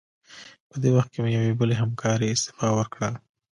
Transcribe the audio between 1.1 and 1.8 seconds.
کې مې یوې بلې